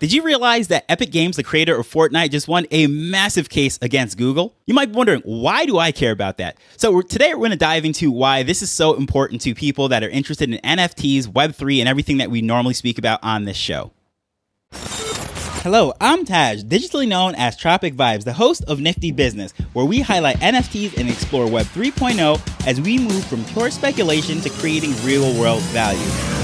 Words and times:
Did 0.00 0.12
you 0.12 0.22
realize 0.22 0.68
that 0.68 0.84
Epic 0.88 1.10
Games, 1.10 1.34
the 1.34 1.42
creator 1.42 1.76
of 1.76 1.84
Fortnite, 1.84 2.30
just 2.30 2.46
won 2.46 2.66
a 2.70 2.86
massive 2.86 3.48
case 3.48 3.80
against 3.82 4.16
Google? 4.16 4.54
You 4.64 4.72
might 4.72 4.92
be 4.92 4.96
wondering, 4.96 5.22
why 5.22 5.66
do 5.66 5.76
I 5.76 5.90
care 5.90 6.12
about 6.12 6.38
that? 6.38 6.56
So, 6.76 7.02
today 7.02 7.30
we're 7.34 7.38
going 7.38 7.50
to 7.50 7.56
dive 7.56 7.84
into 7.84 8.12
why 8.12 8.44
this 8.44 8.62
is 8.62 8.70
so 8.70 8.94
important 8.94 9.40
to 9.40 9.56
people 9.56 9.88
that 9.88 10.04
are 10.04 10.08
interested 10.08 10.54
in 10.54 10.60
NFTs, 10.60 11.26
Web3, 11.26 11.80
and 11.80 11.88
everything 11.88 12.18
that 12.18 12.30
we 12.30 12.42
normally 12.42 12.74
speak 12.74 12.96
about 12.96 13.18
on 13.24 13.44
this 13.44 13.56
show. 13.56 13.90
Hello, 14.70 15.92
I'm 16.00 16.24
Taj, 16.24 16.62
digitally 16.62 17.08
known 17.08 17.34
as 17.34 17.56
Tropic 17.56 17.94
Vibes, 17.94 18.22
the 18.22 18.34
host 18.34 18.62
of 18.68 18.78
Nifty 18.78 19.10
Business, 19.10 19.50
where 19.72 19.84
we 19.84 20.00
highlight 20.00 20.36
NFTs 20.36 20.96
and 20.96 21.10
explore 21.10 21.50
Web 21.50 21.66
3.0 21.66 22.68
as 22.68 22.80
we 22.80 23.00
move 23.00 23.24
from 23.24 23.44
pure 23.46 23.72
speculation 23.72 24.40
to 24.42 24.50
creating 24.50 24.94
real 25.04 25.36
world 25.40 25.62
value. 25.64 26.37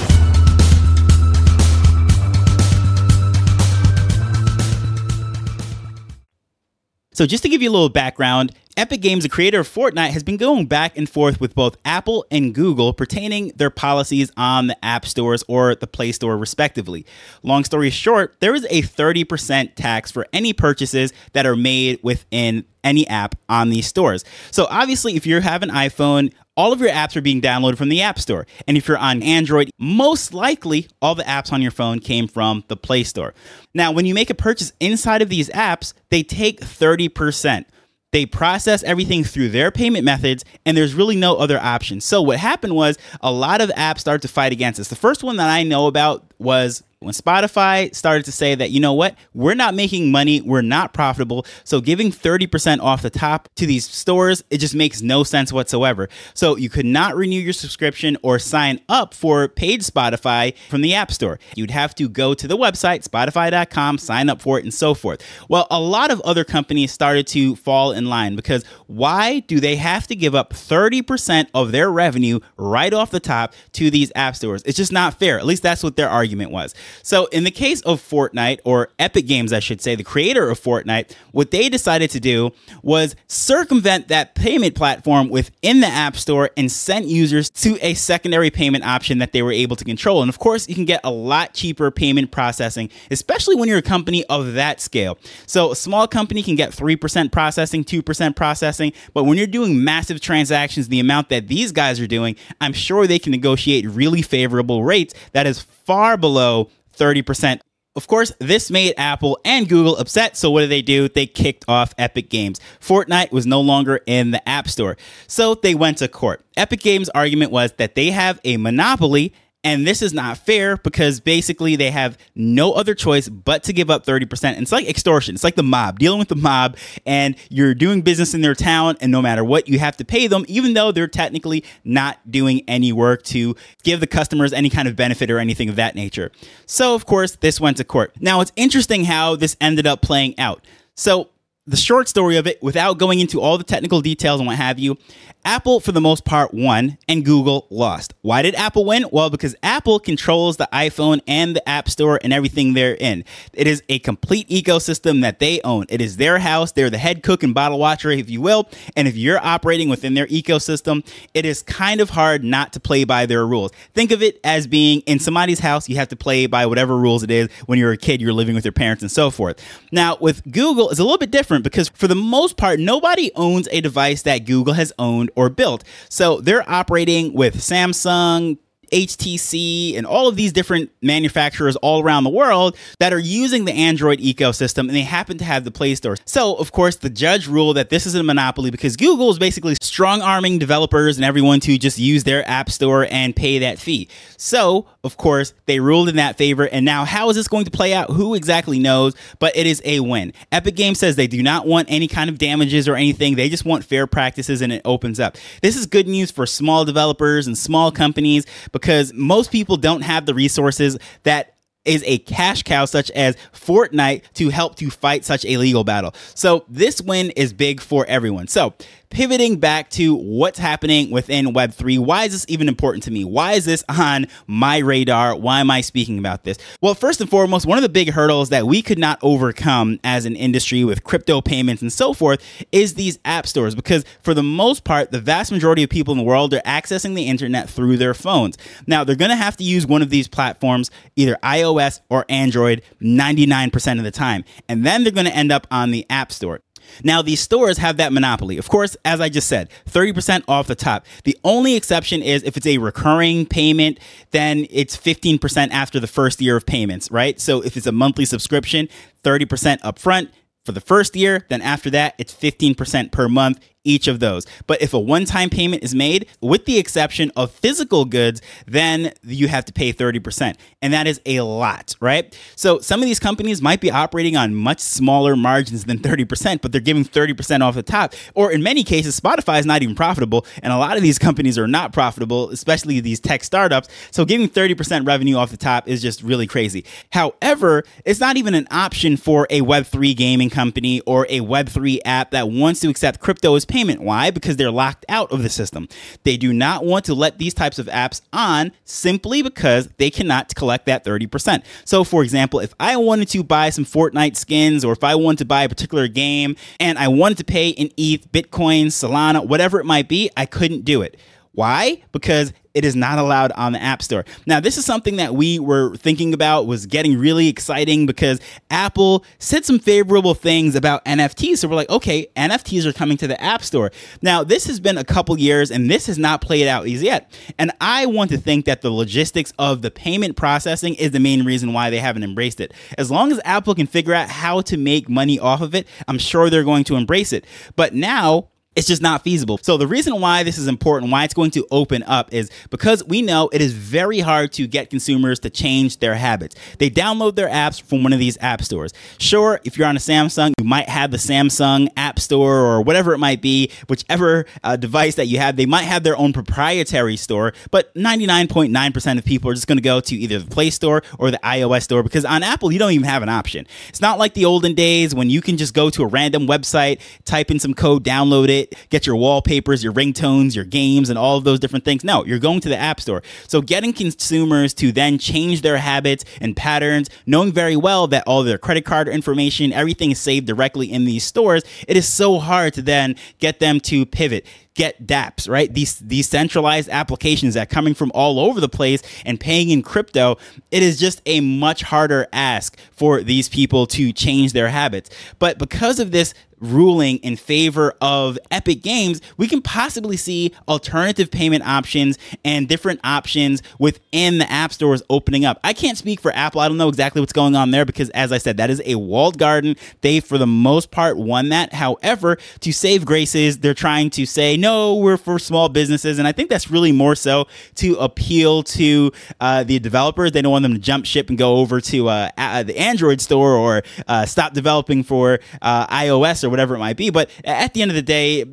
So, 7.14 7.27
just 7.27 7.45
to 7.45 7.49
give 7.49 7.63
you 7.63 7.71
a 7.71 7.73
little 7.73 7.89
background, 7.89 8.53
Epic 8.77 9.00
Games, 9.00 9.22
the 9.22 9.29
creator 9.29 9.61
of 9.61 9.68
Fortnite, 9.68 10.11
has 10.11 10.25
been 10.25 10.36
going 10.36 10.67
back 10.67 10.99
and 10.99 11.09
forth 11.09 11.41
with 11.41 11.55
both 11.55 11.77
Apple 11.85 12.27
and 12.29 12.53
Google 12.53 12.93
pertaining 12.93 13.53
their 13.55 13.71
policies 13.71 14.32
on 14.36 14.67
the 14.67 14.85
app 14.85 15.07
stores 15.07 15.45
or 15.46 15.77
the 15.77 15.86
Play 15.86 16.11
Store, 16.11 16.36
respectively. 16.36 17.07
Long 17.45 17.63
story 17.63 17.91
short, 17.91 18.35
there 18.41 18.53
is 18.53 18.67
a 18.69 18.82
30% 18.82 19.77
tax 19.77 20.11
for 20.11 20.27
any 20.32 20.53
purchases 20.53 21.13
that 21.35 21.46
are 21.46 21.55
made 21.55 22.00
within 22.03 22.64
any 22.82 23.07
app 23.07 23.36
on 23.49 23.71
these 23.71 23.86
stores. 23.86 24.25
So, 24.50 24.67
obviously, 24.69 25.14
if 25.14 25.25
you 25.25 25.41
have 25.41 25.63
an 25.63 25.71
iPhone, 25.71 26.33
all 26.57 26.72
of 26.72 26.81
your 26.81 26.90
apps 26.90 27.17
are 27.17 27.21
being 27.21 27.40
downloaded 27.40 27.76
from 27.76 27.89
the 27.89 28.03
App 28.03 28.18
Store. 28.18 28.46
And 28.67 28.76
if 28.76 28.86
you're 28.86 28.99
on 28.99 29.22
Android, 29.22 29.71
most 29.79 30.32
likely 30.32 30.89
all 31.03 31.14
the 31.14 31.25
apps 31.25 31.53
on 31.53 31.63
your 31.63 31.71
phone 31.71 31.99
came 31.99 32.28
from 32.28 32.64
the 32.69 32.77
Play 32.77 33.05
Store. 33.05 33.34
Now, 33.75 33.92
when 33.92 34.06
you 34.06 34.14
make 34.14 34.30
a 34.30 34.34
purchase 34.34 34.72
inside 34.80 35.22
of 35.22 35.28
these 35.28 35.48
apps, 35.50 35.94
they 36.11 36.22
take 36.22 36.61
30%. 36.61 37.64
They 38.12 38.27
process 38.27 38.84
everything 38.84 39.25
through 39.25 39.48
their 39.48 39.72
payment 39.72 40.05
methods, 40.05 40.44
and 40.64 40.77
there's 40.77 40.94
really 40.94 41.16
no 41.16 41.34
other 41.34 41.58
option. 41.58 42.00
So, 42.00 42.22
what 42.22 42.38
happened 42.38 42.77
was 42.77 42.97
a 43.20 43.32
lot 43.32 43.60
of 43.60 43.70
apps 43.70 43.98
started 43.98 44.22
to 44.22 44.32
fight 44.32 44.52
against 44.52 44.78
this. 44.78 44.86
The 44.86 44.94
first 44.94 45.25
one 45.25 45.36
that 45.38 45.50
I 45.50 45.64
know 45.64 45.88
about 45.88 46.32
was 46.38 46.84
when 47.05 47.14
Spotify 47.14 47.94
started 47.94 48.24
to 48.24 48.33
say 48.33 48.55
that, 48.55 48.70
you 48.70 48.80
know 48.80 48.92
what, 48.94 49.16
we're 49.34 49.55
not 49.55 49.74
making 49.74 50.10
money, 50.10 50.41
we're 50.41 50.62
not 50.62 50.92
profitable, 50.92 51.47
so 51.64 51.80
giving 51.80 52.10
30% 52.10 52.80
off 52.80 53.02
the 53.02 53.10
top 53.10 53.48
to 53.56 53.66
these 53.66 53.88
stores, 53.88 54.42
it 54.50 54.58
just 54.58 54.74
makes 54.74 55.02
no 55.02 55.22
sense 55.22 55.52
whatsoever. 55.52 56.08
So 56.34 56.56
you 56.56 56.69
could 56.69 56.86
not 56.86 57.16
renew 57.16 57.41
your 57.41 57.52
subscription 57.52 58.16
or 58.22 58.38
sign 58.38 58.80
up 58.88 59.14
for 59.14 59.48
paid 59.48 59.80
Spotify 59.80 60.55
from 60.69 60.80
the 60.80 60.94
App 60.94 61.12
Store. 61.12 61.38
You'd 61.55 61.70
have 61.70 61.94
to 61.97 62.08
go 62.08 62.34
to 62.34 62.48
the 62.48 62.56
website, 62.56 63.06
spotify.com, 63.06 63.98
sign 63.98 64.28
up 64.28 64.41
for 64.41 64.58
it, 64.58 64.64
and 64.64 64.72
so 64.72 64.94
forth. 64.94 65.22
Well, 65.48 65.66
a 65.70 65.80
lot 65.80 66.10
of 66.10 66.20
other 66.22 66.44
companies 66.44 66.92
started 66.92 67.27
to 67.28 67.56
fall 67.56 67.92
in 67.92 68.06
line 68.06 68.36
because 68.36 68.64
why 68.86 69.41
do 69.41 69.60
they 69.60 69.77
have 69.77 70.06
to 70.08 70.16
give 70.16 70.34
up 70.34 70.52
30% 70.52 71.47
of 71.55 71.72
their 71.72 71.91
revenue 71.91 72.41
right 72.56 72.92
off 72.92 73.10
the 73.10 73.20
top 73.20 73.55
to 73.72 73.91
these 73.91 74.10
app 74.14 74.36
stores? 74.36 74.62
It's 74.64 74.77
just 74.77 74.92
not 74.92 75.19
fair. 75.19 75.38
At 75.38 75.47
least 75.47 75.62
that's 75.62 75.82
what 75.82 75.97
their 75.97 76.08
argument 76.08 76.50
was. 76.50 76.75
So, 77.03 77.27
in 77.27 77.45
the 77.45 77.50
case 77.50 77.81
of 77.83 78.00
Fortnite, 78.00 78.61
or 78.64 78.89
Epic 78.98 79.27
Games, 79.27 79.53
I 79.53 79.61
should 79.61 79.81
say, 79.81 79.95
the 79.95 80.05
creator 80.05 80.48
of 80.50 80.61
Fortnite, 80.61 81.14
what 81.33 81.50
they 81.50 81.69
decided 81.69 82.11
to 82.11 82.20
do 82.20 82.50
was 82.83 83.17
circumvent 83.27 84.09
that 84.09 84.34
payment 84.34 84.75
platform 84.75 85.28
within 85.28 85.81
the 85.81 85.87
App 85.87 86.17
Store 86.17 86.50
and 86.56 86.70
sent 86.70 87.06
users 87.06 87.50
to 87.50 87.78
a 87.81 87.95
secondary 87.95 88.50
payment 88.50 88.84
option 88.84 89.19
that 89.19 89.33
they 89.33 89.42
were 89.42 89.53
able 89.53 89.77
to 89.77 89.84
control. 89.84 90.22
And 90.22 90.28
of 90.28 90.39
course, 90.39 90.69
you 90.69 90.75
can 90.75 90.84
get 90.84 91.00
a 91.05 91.11
lot 91.11 91.55
cheaper 91.55 91.91
payment 91.91 92.31
processing, 92.31 92.91
especially 93.11 93.56
when 93.56 93.69
you're 93.69 93.78
a 93.78 93.83
company 93.83 94.25
of 94.27 94.55
that 94.55 94.81
scale. 94.81 95.19
So, 95.47 95.72
a 95.72 95.77
small 95.77 96.06
company 96.06 96.42
can 96.42 96.55
get 96.55 96.70
3% 96.70 97.33
processing, 97.33 97.84
2% 97.84 98.37
processing, 98.37 98.92
but 99.12 99.25
when 99.25 99.39
you're 99.39 99.47
doing 99.47 99.83
massive 99.83 100.20
transactions, 100.20 100.89
the 100.89 101.00
amount 101.00 101.28
that 101.28 101.48
these 101.48 101.72
guys 101.72 102.00
are 102.00 102.06
doing, 102.06 102.37
I'm 102.60 102.72
sure 102.72 103.06
they 103.06 103.19
can 103.19 103.33
negotiate 103.33 103.87
really 103.88 104.22
favorable 104.22 104.84
rates 104.84 105.15
that 105.33 105.47
is 105.47 105.60
far 105.60 106.16
below 106.16 106.71
30%. 106.97 107.60
Of 107.97 108.09
course, 108.09 108.32
this 108.41 108.72
made 108.72 108.94
Apple 108.97 109.38
and 109.44 109.69
Google 109.69 109.97
upset, 109.97 110.37
so 110.37 110.50
what 110.50 110.62
did 110.62 110.71
they 110.71 110.82
do? 110.82 111.09
They 111.09 111.27
kicked 111.27 111.65
off 111.69 111.94
Epic 111.97 112.28
Games. 112.28 112.60
Fortnite 112.81 113.31
was 113.31 113.47
no 113.47 113.60
longer 113.60 114.00
in 114.06 114.32
the 114.32 114.49
App 114.49 114.69
Store, 114.69 114.97
so 115.28 115.54
they 115.54 115.77
went 115.77 115.99
to 115.99 116.09
court. 116.09 116.44
Epic 116.56 116.81
Games' 116.81 117.09
argument 117.10 117.53
was 117.53 117.72
that 117.75 117.94
they 117.94 118.10
have 118.10 118.41
a 118.43 118.56
monopoly 118.56 119.33
and 119.64 119.86
this 119.86 120.02
is 120.02 120.12
not 120.12 120.38
fair 120.38 120.76
because 120.76 121.20
basically 121.20 121.75
they 121.75 121.91
have 121.91 122.19
no 122.34 122.72
other 122.72 122.94
choice 122.94 123.28
but 123.28 123.64
to 123.64 123.72
give 123.72 123.91
up 123.91 124.04
30%. 124.04 124.44
And 124.44 124.62
it's 124.62 124.70
like 124.72 124.86
extortion. 124.88 125.34
It's 125.34 125.42
like 125.42 125.56
the 125.56 125.62
mob, 125.62 125.98
dealing 125.98 126.19
with 126.19 126.28
the 126.28 126.36
mob, 126.36 126.76
and 127.06 127.34
you're 127.48 127.74
doing 127.74 128.03
business 128.03 128.34
in 128.34 128.42
their 128.42 128.54
town, 128.54 128.97
and 129.00 129.10
no 129.10 129.22
matter 129.22 129.42
what, 129.42 129.66
you 129.66 129.78
have 129.78 129.97
to 129.97 130.04
pay 130.04 130.26
them, 130.26 130.44
even 130.47 130.74
though 130.74 130.92
they're 130.92 131.08
technically 131.08 131.64
not 131.82 132.30
doing 132.30 132.62
any 132.69 132.92
work 132.92 133.22
to 133.24 133.56
give 133.82 134.00
the 134.00 134.06
customers 134.06 134.53
any 134.53 134.69
kind 134.69 134.86
of 134.86 134.94
benefit 134.94 135.30
or 135.30 135.38
anything 135.38 135.69
of 135.69 135.76
that 135.76 135.94
nature. 135.94 136.30
So, 136.66 136.94
of 136.94 137.06
course, 137.06 137.36
this 137.36 137.60
went 137.60 137.78
to 137.78 137.84
court. 137.84 138.14
Now, 138.20 138.41
it's 138.42 138.53
interesting 138.56 139.04
how 139.04 139.36
this 139.36 139.56
ended 139.60 139.86
up 139.86 140.03
playing 140.03 140.38
out. 140.38 140.64
So, 140.94 141.30
the 141.66 141.76
short 141.76 142.08
story 142.08 142.36
of 142.36 142.47
it, 142.47 142.62
without 142.62 142.98
going 142.98 143.20
into 143.20 143.41
all 143.41 143.56
the 143.56 143.64
technical 143.64 144.02
details 144.02 144.38
and 144.38 144.47
what 144.47 144.56
have 144.56 144.78
you, 144.78 144.98
Apple, 145.47 145.78
for 145.80 145.92
the 145.92 146.00
most 146.00 146.25
part, 146.25 146.54
won 146.54 146.97
and 147.06 147.25
Google 147.25 147.66
lost. 147.70 148.14
Why 148.22 148.41
did 148.41 148.54
Apple 148.54 148.86
win? 148.86 149.06
Well, 149.12 149.28
because 149.28 149.54
Apple 149.62 149.98
controls 149.98 150.56
the 150.56 150.69
iPhone 150.72 151.20
and 151.26 151.54
the 151.54 151.66
App 151.69 151.91
Store 151.91 152.19
and 152.22 152.32
everything 152.32 152.72
therein. 152.72 153.24
It 153.53 153.66
is 153.66 153.82
a 153.91 153.98
complete 153.98 154.48
ecosystem 154.48 155.20
that 155.20 155.41
they 155.41 155.60
own. 155.62 155.84
It 155.91 156.00
is 156.00 156.16
their 156.16 156.38
house. 156.38 156.72
They're 156.72 156.88
the 156.88 156.98
head 156.98 157.22
cook 157.22 157.42
and 157.42 157.54
bottle 157.54 157.78
watcher, 157.78 158.10
if 158.10 158.30
you 158.30 158.41
will. 158.41 158.70
And 158.97 159.06
if 159.06 159.16
you're 159.16 159.38
operating 159.44 159.91
within 159.91 160.14
their 160.14 160.26
ecosystem, 160.28 161.06
it 161.34 161.44
is 161.44 161.62
kind 161.62 162.00
of 162.00 162.10
hard 162.10 162.42
not 162.42 162.72
to 162.72 162.80
play 162.80 163.04
by 163.04 163.26
their 163.26 163.47
rules. 163.47 163.70
Think 163.92 164.12
of 164.12 164.22
it 164.22 164.41
as 164.44 164.66
being 164.66 165.00
in 165.00 165.19
somebody's 165.19 165.60
house, 165.60 165.91
you 165.91 165.97
have 165.97 166.08
to 166.08 166.16
play 166.16 166.47
by 166.47 166.64
whatever 166.64 166.97
rules 166.97 167.22
it 167.22 167.30
is. 167.30 167.50
When 167.66 167.78
you're 167.78 167.92
a 167.92 167.98
kid, 167.98 168.22
you're 168.22 168.32
living 168.32 168.54
with 168.54 168.64
your 168.64 168.72
parents 168.72 169.03
and 169.03 169.10
so 169.10 169.30
forth. 169.30 169.62
Now, 169.92 170.16
with 170.20 170.42
Google, 170.50 170.88
it's 170.88 171.00
a 171.00 171.04
little 171.04 171.19
bit 171.19 171.30
different 171.30 171.53
because 171.62 171.88
for 171.91 172.09
the 172.09 172.15
most 172.15 172.56
part, 172.56 172.81
nobody 172.81 173.31
owns 173.34 173.69
a 173.70 173.81
device 173.81 174.22
that 174.22 174.47
Google 174.47 174.75
has 174.75 174.92
owned 174.98 175.31
or 175.37 175.48
built. 175.48 175.84
So 176.09 176.41
they're 176.41 176.69
operating 176.69 177.32
with 177.32 177.56
Samsung, 177.56 178.59
HTC, 178.91 179.97
and 179.97 180.06
all 180.06 180.28
of 180.28 180.37
these 180.37 180.53
different 180.53 180.91
manufacturers 181.03 181.77
all 181.77 182.03
around 182.03 182.25
the 182.25 182.31
world 182.31 182.77
that 182.99 183.12
are 183.12 183.19
using 183.19 183.65
the 183.65 183.72
Android 183.72 184.19
ecosystem 184.19 184.81
and 184.81 184.91
they 184.91 185.03
happen 185.03 185.39
to 185.39 185.45
have 185.45 185.65
the 185.65 185.71
Play 185.71 185.95
Store. 185.95 186.17
So, 186.25 186.55
of 186.55 186.72
course, 186.72 186.97
the 186.97 187.11
judge 187.11 187.47
ruled 187.47 187.77
that 187.77 187.91
this 187.91 188.06
is 188.06 188.15
a 188.15 188.22
monopoly 188.22 188.71
because 188.71 188.97
Google 188.97 189.31
is 189.31 189.39
basically 189.39 189.77
strong 189.81 190.22
arming 190.22 190.59
developers 190.59 191.17
and 191.17 191.25
everyone 191.25 191.61
to 191.61 191.78
just 191.78 191.99
use 191.99 192.25
their 192.25 192.49
app 192.49 192.71
store 192.71 193.06
and 193.11 193.34
pay 193.34 193.59
that 193.61 193.78
fee. 193.78 194.09
So, 194.37 194.87
of 195.03 195.16
course, 195.16 195.55
they 195.66 195.81
ruled 195.81 196.09
in 196.09 196.16
that 196.16 196.37
favor. 196.37 196.69
And 196.69 196.84
now, 196.84 197.05
how 197.05 197.28
is 197.31 197.37
this 197.37 197.49
going 197.49 197.65
to 197.65 197.71
play 197.71 197.93
out? 197.95 198.11
Who 198.11 198.34
exactly 198.34 198.78
knows? 198.78 199.15
But 199.39 199.56
it 199.56 199.66
is 199.66 199.83
a 199.84 200.01
win. 200.01 200.33
Epic 200.53 200.77
Games 200.77 200.99
says 200.99 201.16
they 201.16 201.27
do 201.27 201.43
not 201.43 201.66
want 201.66 201.91
any 201.91 202.09
kind 202.09 202.31
of 202.31 202.39
damages 202.39 202.89
or 202.89 202.97
anything. 202.97 203.34
They 203.37 203.49
just 203.49 203.65
want 203.65 203.84
fair 203.84 204.06
practices 204.06 204.62
and 204.62 204.72
it 204.72 204.83
opens 204.84 205.21
up. 205.21 205.37
This 205.62 205.77
is 205.77 205.87
good 205.87 206.09
news 206.09 206.31
for 206.31 206.47
small 206.47 206.84
developers 206.84 207.47
and 207.47 207.56
small 207.56 207.91
companies 207.91 208.47
because 208.74 209.12
most 209.14 209.52
people 209.52 209.76
don't 209.76 210.02
have 210.02 210.26
the 210.26 210.34
resources 210.34 210.98
that 211.22 211.54
is 211.84 212.02
a 212.06 212.18
cash 212.18 212.64
cow 212.64 212.84
such 212.84 213.10
as 213.12 213.36
Fortnite 213.52 214.22
to 214.34 214.48
help 214.48 214.74
to 214.76 214.90
fight 214.90 215.24
such 215.24 215.44
a 215.44 215.56
legal 215.58 215.84
battle. 215.84 216.12
So 216.34 216.64
this 216.68 217.00
win 217.00 217.30
is 217.30 217.52
big 217.52 217.80
for 217.80 218.04
everyone. 218.06 218.48
So 218.48 218.74
pivoting 219.14 219.60
back 219.60 219.88
to 219.91 220.16
what's 220.16 220.58
happening 220.58 221.08
within 221.08 221.54
Web3. 221.54 222.00
Why 222.00 222.25
is 222.25 222.32
this 222.32 222.44
even 222.48 222.66
important 222.66 223.04
to 223.04 223.12
me? 223.12 223.25
Why 223.25 223.52
is 223.52 223.64
this 223.64 223.84
on 223.88 224.26
my 224.48 224.78
radar? 224.78 225.36
Why 225.36 225.60
am 225.60 225.70
I 225.70 225.82
speaking 225.82 226.19
about 226.19 226.42
this? 226.42 226.58
Well, 226.80 226.97
first 226.97 227.20
and 227.20 227.30
foremost, 227.30 227.64
one 227.64 227.78
of 227.78 227.82
the 227.82 227.88
big 227.88 228.10
hurdles 228.10 228.48
that 228.48 228.66
we 228.66 228.82
could 228.82 228.98
not 228.98 229.20
overcome 229.22 230.00
as 230.03 230.27
an 230.27 230.34
industry 230.34 230.83
with 230.83 231.04
crypto 231.04 231.41
payments 231.41 231.80
and 231.80 231.92
so 231.92 232.12
forth 232.12 232.42
is 232.72 232.94
these 232.94 233.21
app 233.24 233.47
stores 233.47 233.77
because 233.77 234.04
for 234.21 234.34
the 234.34 234.42
most 234.42 234.83
part, 234.83 235.12
the 235.12 235.21
vast 235.21 235.53
majority 235.53 235.84
of 235.84 235.91
people 235.91 236.10
in 236.10 236.18
the 236.18 236.24
world 236.24 236.53
are 236.53 236.60
accessing 236.62 237.15
the 237.15 237.28
internet 237.28 237.71
through 237.71 237.97
their 237.97 238.15
phones. 238.15 238.59
Now, 238.89 239.04
they're 239.04 239.15
going 239.15 239.30
to 239.30 239.36
have 239.36 239.56
to 239.59 239.65
use 239.65 239.86
one 239.86 240.03
of 240.03 240.10
these 240.10 240.27
platforms, 240.27 240.91
either 241.15 241.39
iOS 241.44 242.00
or 242.10 242.24
Android, 242.28 242.83
99% 243.00 243.98
of 243.98 244.04
the 244.04 244.10
time. 244.10 244.42
And 244.68 244.84
then 244.84 245.04
they're 245.04 245.12
going 245.12 245.27
to 245.27 245.36
end 245.36 245.53
up 245.53 245.68
on 245.71 245.92
the 245.92 246.04
App 246.10 246.33
Store. 246.33 246.64
Now, 247.03 247.22
these 247.22 247.41
stores 247.41 247.78
have 247.78 247.97
that 247.97 248.13
monopoly. 248.13 248.59
Of 248.59 248.69
course, 248.69 248.97
as 249.04 249.21
I 249.21 249.28
just 249.28 249.48
said, 249.48 249.71
30% 249.86 250.45
off 250.48 250.66
the 250.66 250.75
top. 250.75 251.07
The 251.25 251.39
only 251.45 251.75
exception 251.75 252.22
is 252.22 252.42
if 252.42 252.57
it's 252.57 252.66
a 252.66 252.78
recurring 252.78 253.47
payment, 253.47 253.98
then 254.31 254.66
it's 254.71 254.97
15% 254.97 255.71
after 255.71 256.01
the 256.01 256.07
first 256.07 256.41
year 256.41 256.57
of 256.57 256.67
payments, 256.67 257.11
right? 257.11 257.41
So 257.41 257.63
if 257.63 257.77
it's 257.77 257.87
a 257.87 257.93
monthly 257.93 258.25
subscription, 258.25 258.89
30% 259.23 259.81
upfront 259.81 260.31
for 260.65 260.73
the 260.73 260.81
first 260.81 261.15
year, 261.15 261.45
then 261.49 261.61
after 261.61 261.91
that, 261.91 262.15
it's 262.19 262.35
15% 262.35 263.13
per 263.13 263.29
month 263.29 263.61
each 263.85 264.09
of 264.09 264.21
those. 264.21 264.47
But 264.67 264.83
if 264.83 264.95
a 264.95 264.99
one 264.99 265.25
time 265.25 265.51
payment 265.51 265.85
is 265.85 265.95
made, 265.95 266.27
with 266.41 266.65
the 266.65 266.79
exception 266.79 267.31
of 267.37 267.51
physical 267.51 268.05
goods, 268.05 268.43
then 268.67 269.13
you 269.23 269.49
have 269.49 269.65
to 269.67 269.73
pay 269.73 269.93
30%. 269.93 270.57
And 270.83 270.93
that 270.93 271.07
is 271.07 271.21
a 271.27 271.43
lot, 271.43 271.95
right? 272.01 272.37
So 272.57 272.79
some 272.81 273.01
of 273.01 273.07
these 273.07 273.21
companies 273.21 273.63
might 273.63 273.81
be 273.81 273.91
operating 273.91 274.37
on 274.37 274.55
much 274.55 274.81
smaller 274.81 275.37
margins 275.37 275.85
than 275.85 275.99
30%, 275.99 276.61
but 276.61 276.73
they're 276.73 276.81
giving 276.81 277.05
30% 277.05 277.61
off 277.61 277.75
the 277.75 277.83
top. 277.83 278.15
Or 278.35 278.51
in 278.51 278.63
many 278.63 278.83
cases, 278.83 279.19
Spotify 279.19 279.61
is 279.61 279.67
not 279.67 279.83
even 279.83 279.95
profitable. 279.95 280.47
And 280.63 280.73
a 280.73 280.79
lot 280.79 280.97
of 280.97 281.03
these 281.03 281.19
companies 281.19 281.59
are 281.59 281.67
not 281.67 281.93
profitable, 281.93 282.51
especially 282.51 283.01
these 283.01 283.21
tech 283.21 283.45
startups. 283.45 283.89
So 284.11 284.25
giving 284.25 284.49
30% 284.49 285.07
revenue 285.07 285.37
off 285.37 285.51
the 285.51 285.57
top 285.57 285.89
is 285.89 286.03
just 286.03 286.23
really 286.23 286.47
crazy. 286.47 286.85
However, 287.13 287.85
it's 288.05 288.21
not 288.21 288.37
even 288.37 288.55
an 288.55 288.67
option 288.71 289.17
for 289.17 289.47
a 289.51 289.61
Web3 289.61 290.17
gaming 290.17 290.51
company 290.51 291.01
or 291.01 291.27
a 291.29 291.41
Web3 291.41 292.01
app 292.05 292.31
that 292.31 292.49
wants 292.49 292.81
to 292.81 292.89
accept 292.89 293.21
crypto 293.21 293.55
as 293.55 293.65
payment. 293.75 294.00
Why? 294.00 294.31
Because 294.31 294.56
they're 294.56 294.71
locked 294.71 295.05
out 295.09 295.32
of 295.32 295.43
the 295.43 295.49
system. 295.49 295.88
They 296.23 296.37
do 296.37 296.53
not 296.53 296.85
want 296.85 297.05
to 297.06 297.15
let 297.15 297.38
these 297.38 297.53
types 297.53 297.81
of 297.81 297.87
apps 297.87 298.21
on 298.32 298.71
simply 298.85 299.43
because 299.43 299.88
they 299.99 300.11
cannot 300.11 300.55
collect 300.55 300.87
that 300.87 301.05
30%. 301.05 301.65
So, 301.85 302.05
for 302.05 302.23
example, 302.23 302.61
if 302.61 302.73
I 302.79 302.97
wanted 302.97 303.29
to 303.31 303.43
buy 303.43 303.71
some 303.71 303.85
Fortnite 303.85 304.37
skins 304.37 304.85
or 304.85 304.93
if 304.93 305.03
I 305.03 305.17
wanted 305.17 305.38
to 305.38 305.44
buy 305.47 305.65
a 305.65 305.69
particular 305.69 306.06
game 306.06 306.55
and 306.79 306.97
I 306.99 307.09
wanted 307.09 307.38
to 307.38 307.44
pay 307.44 307.71
in 307.71 307.91
ETH, 307.97 308.31
Bitcoin, 308.31 308.87
Solana, 308.87 309.44
whatever 309.44 309.81
it 309.81 309.85
might 309.85 310.09
be, 310.09 310.31
I 310.37 310.47
couldn't 310.47 310.85
do 310.85 311.03
it. 311.03 311.17
Why? 311.50 312.00
Because 312.12 312.53
it 312.75 312.85
is 312.85 312.97
not 312.97 313.19
allowed 313.19 313.53
on 313.53 313.73
the 313.73 313.82
App 313.82 314.03
Store. 314.03 314.25
Now, 314.47 314.59
this 314.59 314.76
is 314.76 314.85
something 314.85 315.17
that 315.17 315.35
we 315.35 315.61
were 315.61 315.97
thinking 315.97 316.35
about 316.35 316.67
was 316.67 316.87
getting 316.87 317.17
really 317.17 317.49
exciting 317.49 318.05
because 318.05 318.41
Apple 318.69 319.25
said 319.38 319.65
some 319.65 319.79
favorable 319.79 320.35
things 320.35 320.75
about 320.75 321.05
NFTs. 321.05 321.59
So 321.59 321.69
we're 321.69 321.76
like, 321.76 321.91
okay, 321.91 322.26
NFTs 322.37 322.85
are 322.85 322.93
coming 322.93 323.17
to 323.19 323.29
the 323.29 323.41
App 323.41 323.62
Store. 323.62 323.93
Now, 324.23 324.43
this 324.43 324.67
has 324.67 324.81
been 324.81 324.99
a 324.99 325.05
couple 325.05 325.38
years 325.38 325.71
and 325.71 325.88
this 325.88 326.06
has 326.06 326.19
not 326.19 326.41
played 326.41 326.67
out 326.67 326.87
as 326.87 327.03
yet. 327.03 327.31
And 327.59 327.71
I 327.81 328.06
want 328.06 328.31
to 328.31 328.38
think 328.38 328.65
that 328.65 328.82
the 328.82 328.91
logistics 328.91 329.53
of 329.59 329.82
the 329.82 329.91
payment 329.91 330.37
processing 330.37 330.94
is 330.97 331.12
the 331.12 331.20
main 331.20 331.44
reason 331.44 331.73
why 331.73 331.91
they 331.91 332.00
haven't 332.00 332.25
embraced 332.25 332.61
it. 332.61 332.73
As 332.99 333.11
long 333.11 333.31
as 333.31 333.41
Apple 333.44 333.77
can 333.77 333.87
figure 333.87 334.15
out 334.15 334.29
how 334.29 334.61
to 334.62 334.77
make 334.77 335.09
money 335.09 335.38
off 335.38 335.61
of 335.61 335.77
it, 335.77 335.87
I'm 336.09 336.19
sure 336.19 336.50
they're 336.50 336.65
going 336.65 336.85
to 336.85 336.97
embrace 336.97 337.32
it. 337.32 337.44
But 337.77 337.94
now 337.94 338.49
it's 338.76 338.87
just 338.87 339.03
not 339.03 339.23
feasible. 339.23 339.59
So 339.62 339.76
the 339.76 339.87
reason 339.87 340.21
why 340.21 340.43
this 340.43 340.59
is 340.59 340.67
important, 340.67 341.12
why 341.12 341.25
it's 341.25 341.35
going 341.35 341.50
to 341.53 341.67
open 341.71 342.03
up 342.05 342.32
is 342.32 342.50
because 342.71 343.05
we 343.05 343.23
know 343.23 343.49
it 343.53 343.61
is 343.61 343.73
very 343.73 344.21
hard 344.21 344.53
to 344.55 344.67
get 344.67 344.91
consumers 344.91 345.38
to 345.41 345.50
change 345.50 345.99
their 345.99 346.15
habits. 346.15 346.56
They 346.79 346.91
download 346.91 347.37
their 347.37 347.49
apps 347.49 347.81
from 347.81 348.03
one 348.03 348.12
of 348.12 348.19
these 348.19 348.37
app 348.41 348.62
stores. 348.62 348.93
Sure, 349.19 349.61
if 349.65 349.79
you're 349.79 349.87
on 349.87 349.97
a 349.97 350.00
Samsung, 350.00 350.53
you 350.59 350.65
might 350.65 350.88
have 350.88 351.11
the 351.11 351.17
Samsung 351.17 351.88
App 351.97 352.04
Store 352.19 352.57
or 352.57 352.83
whatever 352.83 353.13
it 353.13 353.19
might 353.19 353.41
be, 353.41 353.71
whichever 353.89 354.47
uh, 354.63 354.77
device 354.77 355.15
that 355.17 355.27
you 355.27 355.39
have, 355.39 355.57
they 355.57 355.67
might 355.67 355.83
have 355.83 356.03
their 356.03 356.17
own 356.17 356.33
proprietary 356.33 357.17
store, 357.17 357.53
but 357.71 357.95
99.9% 357.95 359.19
of 359.19 359.25
people 359.25 359.51
are 359.51 359.55
just 359.55 359.67
going 359.67 359.79
to 359.79 359.83
go 359.83 360.01
to 360.01 360.17
either 360.17 360.39
the 360.39 360.51
Play 360.51 360.71
Store 360.71 361.03
or 361.19 361.31
the 361.31 361.41
iOS 361.43 361.83
store 361.83 362.03
because 362.03 362.25
on 362.25 362.43
Apple, 362.43 362.73
you 362.73 362.79
don't 362.79 362.93
even 362.93 363.07
have 363.07 363.23
an 363.23 363.29
option. 363.29 363.67
It's 363.89 364.01
not 364.01 364.19
like 364.19 364.35
the 364.35 364.45
olden 364.45 364.75
days 364.75 365.15
when 365.15 365.31
you 365.31 365.41
can 365.41 365.57
just 365.57 365.75
go 365.75 365.91
to 365.91 366.03
a 366.03 366.07
random 366.07 366.47
website, 366.47 367.01
type 367.25 367.51
in 367.51 367.59
some 367.59 367.75
code, 367.75 368.05
download 368.05 368.49
it, 368.49 368.75
get 368.91 369.07
your 369.07 369.17
wallpapers, 369.17 369.83
your 369.83 369.93
ringtones, 369.93 370.55
your 370.55 370.65
games, 370.65 371.11
and 371.11 371.19
all 371.19 371.37
of 371.37 371.45
those 371.45 371.61
different 371.61 371.85
things. 371.85 372.05
No, 372.05 372.25
you're 372.25 372.39
going 372.39 372.61
to 372.61 372.69
the 372.69 372.79
App 372.79 373.01
Store. 373.01 373.23
So 373.49 373.61
getting 373.61 373.93
consumers 373.93 374.75
to 374.75 374.93
then 374.93 375.19
change 375.19 375.63
their 375.63 375.79
habits 375.79 376.25
and 376.41 376.57
patterns, 376.57 377.09
knowing 377.27 377.53
very 377.53 377.77
well 377.77 378.07
that 378.09 378.25
all 378.27 378.43
their 378.43 378.59
credit 378.59 378.85
card 378.85 379.09
information, 379.09 379.73
everything 379.73 380.11
is 380.11 380.21
saved 380.21 380.47
directly 380.47 380.91
in 380.91 381.05
these 381.05 381.25
stores, 381.25 381.63
it 381.89 381.97
is 381.97 382.04
so 382.09 382.39
hard 382.39 382.75
to 382.75 382.83
then 382.83 383.17
get 383.39 383.61
them 383.61 383.81
to 383.81 384.06
pivot 384.06 384.47
get 384.75 385.06
dApps, 385.06 385.49
right? 385.49 385.73
These 385.73 386.00
these 386.00 386.29
centralized 386.29 386.88
applications 386.88 387.55
that 387.55 387.71
coming 387.71 387.94
from 387.94 388.11
all 388.15 388.41
over 388.41 388.61
the 388.61 388.69
place 388.69 389.03
and 389.25 389.38
paying 389.38 389.71
in 389.71 389.82
crypto, 389.82 390.37
it 390.71 390.82
is 390.82 390.99
just 390.99 391.23
a 391.26 391.41
much 391.41 391.82
harder 391.82 392.26
ask 392.32 392.79
for 392.93 393.23
these 393.23 393.49
people 393.49 393.87
to 393.88 394.12
change 394.12 394.53
their 394.53 394.69
habits. 394.69 395.11
But 395.38 395.59
because 395.59 396.00
of 396.00 396.11
this 396.11 396.35
ruling 396.65 397.19
in 397.19 397.37
favor 397.37 397.94
of 398.00 398.38
Epic 398.50 398.82
Games, 398.82 399.21
we 399.37 399.47
can 399.47 399.62
possibly 399.62 400.17
see 400.17 400.53
alternative 400.69 401.31
payment 401.31 401.67
options 401.67 402.19
and 402.44 402.69
different 402.69 403.00
options 403.05 403.62
within 403.79 404.38
the 404.38 404.50
app 404.50 404.73
stores 404.73 405.03
opening 405.11 405.44
up. 405.44 405.61
I 405.62 405.73
can't 405.73 405.99
speak 405.99 406.20
for 406.20 406.32
Apple. 406.32 406.61
I 406.61 406.69
don't 406.69 406.77
know 406.77 406.88
exactly 406.88 407.20
what's 407.20 407.32
going 407.32 407.55
on 407.55 407.70
there 407.70 407.85
because, 407.85 408.11
as 408.11 408.32
I 408.32 408.38
said, 408.38 408.56
that 408.56 408.70
is 408.70 408.82
a 408.85 408.94
walled 408.97 409.38
garden. 409.38 409.77
They, 410.00 410.20
for 410.20 410.38
the 410.38 410.47
most 410.47 410.91
part, 410.91 411.17
won 411.17 411.50
that. 411.50 411.73
However, 411.73 412.38
to 412.61 412.73
save 412.73 413.05
graces, 413.05 413.59
they're 413.59 413.75
trying 413.75 414.11
to 414.11 414.27
say, 414.27 414.56
no, 414.65 414.95
we're 414.95 415.19
for 415.19 415.39
small 415.39 415.69
businesses. 415.69 416.19
And 416.19 416.27
I 416.27 416.33
think 416.33 416.49
that's 416.49 416.71
really 416.71 416.91
more 416.91 417.15
so 417.15 417.47
to 417.75 417.97
appeal 417.97 418.63
to 418.63 419.13
uh, 419.39 419.63
the 419.63 419.79
developers. 419.79 420.33
They 420.33 420.41
don't 420.41 420.53
want 420.53 420.63
them 420.63 420.73
to 420.73 420.79
jump 420.79 421.05
ship 421.05 421.29
and 421.29 421.37
go 421.37 421.57
over 421.57 421.83
to 421.83 422.09
uh, 422.09 422.31
a- 422.39 422.65
the 422.65 422.79
Android 422.79 423.21
store 423.21 423.53
or 423.53 423.83
uh, 424.09 424.25
stop 424.25 424.55
developing 424.55 425.03
for 425.03 425.41
uh, 425.61 425.87
iOS 425.89 426.43
or 426.45 426.49
whatever 426.49 426.75
it 426.75 426.79
might 426.79 426.97
be. 426.97 427.11
But 427.11 427.29
at 427.45 427.75
the 427.75 427.83
end 427.83 427.91
of 427.91 427.95
the 427.95 428.03
day, 428.03 428.47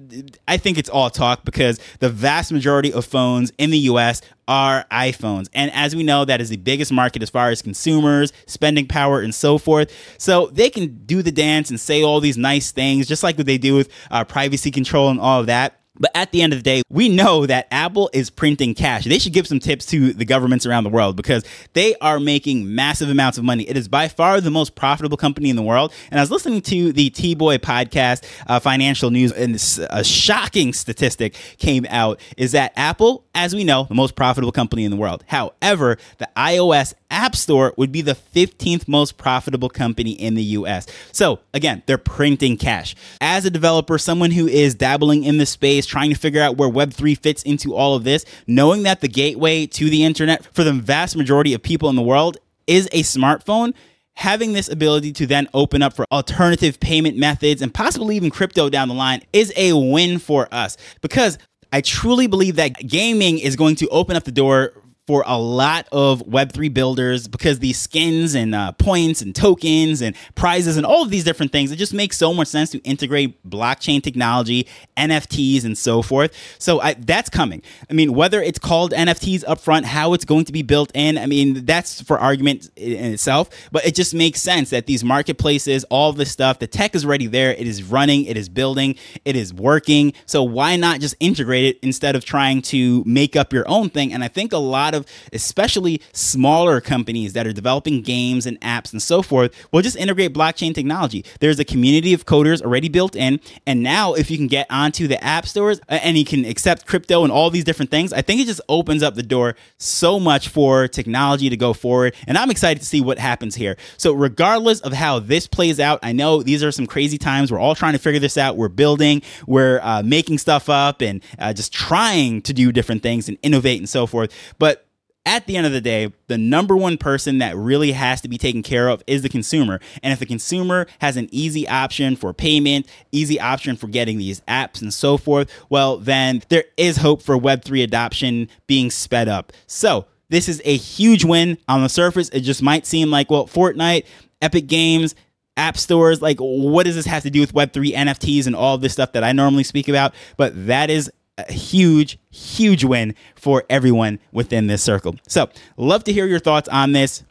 I 0.49 0.57
think 0.57 0.77
it's 0.77 0.89
all 0.89 1.09
talk 1.09 1.45
because 1.45 1.79
the 1.99 2.09
vast 2.09 2.51
majority 2.51 2.91
of 2.91 3.05
phones 3.05 3.53
in 3.57 3.69
the 3.69 3.79
US 3.79 4.21
are 4.49 4.85
iPhones. 4.91 5.47
And 5.53 5.71
as 5.71 5.95
we 5.95 6.03
know, 6.03 6.25
that 6.25 6.41
is 6.41 6.49
the 6.49 6.57
biggest 6.57 6.91
market 6.91 7.23
as 7.23 7.29
far 7.29 7.51
as 7.51 7.61
consumers, 7.61 8.33
spending 8.47 8.85
power, 8.85 9.21
and 9.21 9.33
so 9.33 9.57
forth. 9.57 9.93
So 10.17 10.47
they 10.47 10.69
can 10.69 11.05
do 11.05 11.21
the 11.21 11.31
dance 11.31 11.69
and 11.69 11.79
say 11.79 12.03
all 12.03 12.19
these 12.19 12.37
nice 12.37 12.71
things, 12.71 13.07
just 13.07 13.23
like 13.23 13.37
what 13.37 13.47
they 13.47 13.57
do 13.57 13.75
with 13.75 13.89
uh, 14.09 14.25
privacy 14.25 14.71
control 14.71 15.09
and 15.09 15.21
all 15.21 15.39
of 15.39 15.45
that. 15.45 15.80
But 15.99 16.11
at 16.15 16.31
the 16.31 16.41
end 16.41 16.53
of 16.53 16.59
the 16.59 16.63
day, 16.63 16.83
we 16.89 17.09
know 17.09 17.45
that 17.45 17.67
Apple 17.69 18.09
is 18.13 18.29
printing 18.29 18.73
cash. 18.73 19.03
They 19.03 19.19
should 19.19 19.33
give 19.33 19.45
some 19.45 19.59
tips 19.59 19.85
to 19.87 20.13
the 20.13 20.23
governments 20.23 20.65
around 20.65 20.85
the 20.85 20.89
world 20.89 21.17
because 21.17 21.43
they 21.73 21.95
are 21.97 22.17
making 22.19 22.73
massive 22.73 23.09
amounts 23.09 23.37
of 23.37 23.43
money. 23.43 23.67
It 23.67 23.75
is 23.75 23.89
by 23.89 24.07
far 24.07 24.39
the 24.39 24.51
most 24.51 24.75
profitable 24.75 25.17
company 25.17 25.49
in 25.49 25.57
the 25.57 25.61
world. 25.61 25.91
And 26.09 26.19
I 26.19 26.23
was 26.23 26.31
listening 26.31 26.61
to 26.61 26.93
the 26.93 27.09
T 27.09 27.35
Boy 27.35 27.57
podcast, 27.57 28.23
uh, 28.47 28.59
Financial 28.59 29.11
News, 29.11 29.33
and 29.33 29.55
a 29.89 30.03
shocking 30.03 30.71
statistic 30.71 31.35
came 31.57 31.85
out 31.89 32.21
is 32.37 32.53
that 32.53 32.71
Apple, 32.77 33.25
as 33.35 33.53
we 33.53 33.65
know, 33.65 33.83
the 33.83 33.95
most 33.95 34.15
profitable 34.15 34.53
company 34.53 34.85
in 34.85 34.91
the 34.91 34.97
world. 34.97 35.25
However, 35.27 35.97
the 36.19 36.29
iOS 36.37 36.93
App 37.11 37.35
Store 37.35 37.73
would 37.77 37.91
be 37.91 38.01
the 38.01 38.15
15th 38.15 38.87
most 38.87 39.17
profitable 39.17 39.69
company 39.69 40.11
in 40.11 40.33
the 40.35 40.43
US. 40.43 40.87
So, 41.11 41.39
again, 41.53 41.83
they're 41.85 41.97
printing 41.97 42.57
cash. 42.57 42.95
As 43.19 43.45
a 43.45 43.49
developer, 43.49 43.97
someone 43.97 44.31
who 44.31 44.47
is 44.47 44.73
dabbling 44.73 45.23
in 45.23 45.37
the 45.37 45.45
space, 45.45 45.85
trying 45.85 46.09
to 46.09 46.15
figure 46.15 46.41
out 46.41 46.57
where 46.57 46.69
Web3 46.69 47.17
fits 47.17 47.43
into 47.43 47.75
all 47.75 47.95
of 47.95 48.03
this, 48.03 48.25
knowing 48.47 48.83
that 48.83 49.01
the 49.01 49.07
gateway 49.07 49.67
to 49.67 49.89
the 49.89 50.03
internet 50.03 50.45
for 50.53 50.63
the 50.63 50.73
vast 50.73 51.15
majority 51.15 51.53
of 51.53 51.61
people 51.61 51.89
in 51.89 51.95
the 51.95 52.01
world 52.01 52.37
is 52.65 52.87
a 52.91 53.03
smartphone, 53.03 53.73
having 54.15 54.53
this 54.53 54.69
ability 54.69 55.11
to 55.13 55.25
then 55.25 55.47
open 55.53 55.81
up 55.81 55.93
for 55.93 56.05
alternative 56.11 56.79
payment 56.79 57.17
methods 57.17 57.61
and 57.61 57.73
possibly 57.73 58.15
even 58.15 58.29
crypto 58.29 58.69
down 58.69 58.87
the 58.87 58.93
line 58.93 59.21
is 59.33 59.53
a 59.55 59.73
win 59.73 60.19
for 60.19 60.47
us 60.53 60.77
because 61.01 61.37
I 61.73 61.81
truly 61.81 62.27
believe 62.27 62.57
that 62.57 62.73
gaming 62.85 63.39
is 63.39 63.55
going 63.55 63.75
to 63.77 63.87
open 63.87 64.15
up 64.15 64.23
the 64.23 64.31
door 64.31 64.73
for 65.11 65.25
a 65.27 65.37
lot 65.37 65.89
of 65.91 66.21
Web3 66.21 66.73
builders 66.73 67.27
because 67.27 67.59
these 67.59 67.77
skins 67.77 68.33
and 68.33 68.55
uh, 68.55 68.71
points 68.71 69.21
and 69.21 69.35
tokens 69.35 70.01
and 70.01 70.15
prizes 70.35 70.77
and 70.77 70.85
all 70.85 71.03
of 71.03 71.09
these 71.09 71.25
different 71.25 71.51
things, 71.51 71.69
it 71.69 71.75
just 71.75 71.93
makes 71.93 72.15
so 72.15 72.33
much 72.33 72.47
sense 72.47 72.69
to 72.69 72.77
integrate 72.83 73.45
blockchain 73.45 74.01
technology, 74.01 74.65
NFTs, 74.95 75.65
and 75.65 75.77
so 75.77 76.01
forth. 76.01 76.33
So 76.59 76.79
I, 76.79 76.93
that's 76.93 77.29
coming. 77.29 77.61
I 77.89 77.93
mean, 77.93 78.13
whether 78.13 78.41
it's 78.41 78.57
called 78.57 78.93
NFTs 78.93 79.43
upfront, 79.43 79.83
how 79.83 80.13
it's 80.13 80.23
going 80.23 80.45
to 80.45 80.53
be 80.53 80.61
built 80.61 80.91
in, 80.93 81.17
I 81.17 81.25
mean, 81.25 81.65
that's 81.65 81.99
for 81.99 82.17
argument 82.17 82.69
in 82.77 83.11
itself, 83.11 83.49
but 83.69 83.85
it 83.85 83.95
just 83.95 84.13
makes 84.13 84.41
sense 84.41 84.69
that 84.69 84.85
these 84.85 85.03
marketplaces, 85.03 85.83
all 85.89 86.13
this 86.13 86.31
stuff, 86.31 86.59
the 86.59 86.67
tech 86.67 86.95
is 86.95 87.03
already 87.03 87.27
there, 87.27 87.51
it 87.51 87.67
is 87.67 87.83
running, 87.83 88.23
it 88.23 88.37
is 88.37 88.47
building, 88.47 88.95
it 89.25 89.35
is 89.35 89.53
working. 89.53 90.13
So 90.25 90.41
why 90.41 90.77
not 90.77 91.01
just 91.01 91.15
integrate 91.19 91.65
it 91.65 91.79
instead 91.81 92.15
of 92.15 92.23
trying 92.23 92.61
to 92.61 93.03
make 93.05 93.35
up 93.35 93.51
your 93.51 93.67
own 93.67 93.89
thing? 93.89 94.13
And 94.13 94.23
I 94.23 94.29
think 94.29 94.53
a 94.53 94.57
lot 94.57 94.93
of 94.93 95.00
of 95.01 95.29
especially 95.33 96.01
smaller 96.13 96.79
companies 96.81 97.33
that 97.33 97.45
are 97.45 97.53
developing 97.53 98.01
games 98.01 98.45
and 98.45 98.59
apps 98.61 98.91
and 98.91 99.01
so 99.01 99.21
forth 99.21 99.53
will 99.71 99.81
just 99.81 99.97
integrate 99.97 100.33
blockchain 100.33 100.73
technology. 100.73 101.25
There's 101.39 101.59
a 101.59 101.65
community 101.65 102.13
of 102.13 102.25
coders 102.25 102.61
already 102.61 102.89
built 102.89 103.15
in. 103.15 103.39
And 103.65 103.83
now, 103.83 104.13
if 104.13 104.31
you 104.31 104.37
can 104.37 104.47
get 104.47 104.67
onto 104.69 105.07
the 105.07 105.21
app 105.23 105.45
stores 105.45 105.79
and 105.87 106.17
you 106.17 106.25
can 106.25 106.45
accept 106.45 106.85
crypto 106.85 107.23
and 107.23 107.31
all 107.31 107.49
these 107.49 107.63
different 107.63 107.91
things, 107.91 108.13
I 108.13 108.21
think 108.21 108.41
it 108.41 108.45
just 108.45 108.61
opens 108.69 109.03
up 109.03 109.15
the 109.15 109.23
door 109.23 109.55
so 109.77 110.19
much 110.19 110.47
for 110.47 110.87
technology 110.87 111.49
to 111.49 111.57
go 111.57 111.73
forward. 111.73 112.15
And 112.27 112.37
I'm 112.37 112.51
excited 112.51 112.79
to 112.79 112.85
see 112.85 113.01
what 113.01 113.17
happens 113.19 113.55
here. 113.55 113.77
So, 113.97 114.13
regardless 114.13 114.79
of 114.81 114.93
how 114.93 115.19
this 115.19 115.47
plays 115.47 115.79
out, 115.79 115.99
I 116.03 116.11
know 116.11 116.43
these 116.43 116.63
are 116.63 116.71
some 116.71 116.87
crazy 116.87 117.17
times. 117.17 117.51
We're 117.51 117.59
all 117.59 117.75
trying 117.75 117.93
to 117.93 117.99
figure 117.99 118.19
this 118.19 118.37
out. 118.37 118.57
We're 118.57 118.69
building, 118.69 119.21
we're 119.47 119.79
uh, 119.81 120.03
making 120.03 120.37
stuff 120.37 120.69
up, 120.69 121.01
and 121.01 121.23
uh, 121.39 121.53
just 121.53 121.73
trying 121.73 122.41
to 122.43 122.53
do 122.53 122.71
different 122.71 123.03
things 123.03 123.27
and 123.27 123.37
innovate 123.41 123.79
and 123.79 123.89
so 123.89 124.05
forth. 124.05 124.31
But 124.59 124.85
at 125.25 125.45
the 125.45 125.55
end 125.55 125.67
of 125.67 125.71
the 125.71 125.81
day, 125.81 126.11
the 126.27 126.37
number 126.37 126.75
one 126.75 126.97
person 126.97 127.37
that 127.39 127.55
really 127.55 127.91
has 127.91 128.21
to 128.21 128.27
be 128.27 128.37
taken 128.37 128.63
care 128.63 128.87
of 128.87 129.03
is 129.05 129.21
the 129.21 129.29
consumer. 129.29 129.79
And 130.01 130.11
if 130.11 130.19
the 130.19 130.25
consumer 130.25 130.87
has 130.99 131.17
an 131.17 131.29
easy 131.31 131.67
option 131.67 132.15
for 132.15 132.33
payment, 132.33 132.87
easy 133.11 133.39
option 133.39 133.75
for 133.75 133.87
getting 133.87 134.17
these 134.17 134.41
apps 134.41 134.81
and 134.81 134.93
so 134.93 135.17
forth, 135.17 135.51
well, 135.69 135.97
then 135.97 136.41
there 136.49 136.65
is 136.77 136.97
hope 136.97 137.21
for 137.21 137.37
Web3 137.37 137.83
adoption 137.83 138.49
being 138.67 138.89
sped 138.89 139.27
up. 139.27 139.53
So, 139.67 140.05
this 140.29 140.47
is 140.47 140.61
a 140.63 140.77
huge 140.77 141.25
win 141.25 141.57
on 141.67 141.81
the 141.81 141.89
surface. 141.89 142.29
It 142.29 142.41
just 142.41 142.63
might 142.63 142.85
seem 142.85 143.11
like, 143.11 143.29
well, 143.29 143.47
Fortnite, 143.47 144.05
Epic 144.41 144.65
Games, 144.65 145.13
app 145.57 145.77
stores, 145.77 146.21
like 146.21 146.37
what 146.39 146.85
does 146.85 146.95
this 146.95 147.05
have 147.05 147.23
to 147.23 147.29
do 147.29 147.41
with 147.41 147.53
Web3 147.53 147.93
NFTs 147.93 148.47
and 148.47 148.55
all 148.55 148.77
this 148.77 148.93
stuff 148.93 149.11
that 149.11 149.23
I 149.23 149.33
normally 149.33 149.63
speak 149.63 149.87
about? 149.89 150.13
But 150.37 150.67
that 150.67 150.89
is 150.89 151.11
a 151.47 151.53
huge, 151.53 152.17
huge 152.29 152.83
win 152.83 153.15
for 153.35 153.63
everyone 153.69 154.19
within 154.31 154.67
this 154.67 154.83
circle. 154.83 155.15
So, 155.27 155.49
love 155.77 156.03
to 156.05 156.13
hear 156.13 156.25
your 156.25 156.39
thoughts 156.39 156.69
on 156.69 156.91
this. 156.91 157.23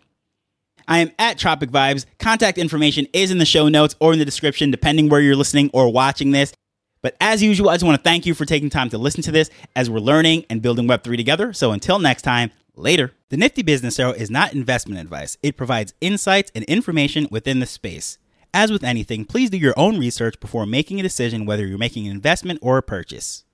I 0.88 0.98
am 0.98 1.12
at 1.18 1.38
Tropic 1.38 1.70
Vibes. 1.70 2.06
Contact 2.18 2.58
information 2.58 3.06
is 3.12 3.30
in 3.30 3.38
the 3.38 3.44
show 3.44 3.68
notes 3.68 3.94
or 4.00 4.12
in 4.12 4.18
the 4.18 4.24
description, 4.24 4.70
depending 4.70 5.08
where 5.08 5.20
you're 5.20 5.36
listening 5.36 5.70
or 5.72 5.92
watching 5.92 6.32
this. 6.32 6.52
But 7.02 7.16
as 7.20 7.42
usual, 7.42 7.70
I 7.70 7.74
just 7.74 7.84
want 7.84 7.96
to 7.96 8.02
thank 8.02 8.26
you 8.26 8.34
for 8.34 8.44
taking 8.44 8.70
time 8.70 8.90
to 8.90 8.98
listen 8.98 9.22
to 9.22 9.32
this 9.32 9.50
as 9.74 9.88
we're 9.88 10.00
learning 10.00 10.44
and 10.50 10.60
building 10.60 10.86
Web3 10.86 11.16
together. 11.16 11.52
So 11.52 11.72
until 11.72 11.98
next 11.98 12.22
time, 12.22 12.50
later. 12.80 13.12
The 13.28 13.36
Nifty 13.36 13.62
Business 13.62 13.98
Arrow 13.98 14.12
is 14.12 14.30
not 14.30 14.54
investment 14.54 15.00
advice, 15.00 15.36
it 15.42 15.56
provides 15.56 15.94
insights 16.00 16.50
and 16.54 16.64
information 16.64 17.28
within 17.30 17.60
the 17.60 17.66
space. 17.66 18.18
As 18.52 18.72
with 18.72 18.82
anything, 18.82 19.24
please 19.24 19.50
do 19.50 19.56
your 19.56 19.74
own 19.76 19.98
research 19.98 20.40
before 20.40 20.66
making 20.66 20.98
a 20.98 21.04
decision 21.04 21.46
whether 21.46 21.64
you're 21.64 21.78
making 21.78 22.06
an 22.06 22.12
investment 22.12 22.58
or 22.62 22.78
a 22.78 22.82
purchase. 22.82 23.44